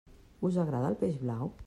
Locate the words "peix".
1.05-1.23